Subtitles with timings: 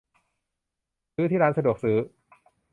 [1.15, 1.97] ซื้อที่ร้านสะดวกซื้อ